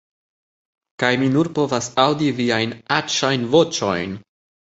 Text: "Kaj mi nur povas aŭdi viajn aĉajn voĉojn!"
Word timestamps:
"Kaj 1.03 1.11
mi 1.23 1.27
nur 1.33 1.49
povas 1.59 1.89
aŭdi 2.05 2.31
viajn 2.39 2.73
aĉajn 2.97 3.47
voĉojn!" 3.57 4.19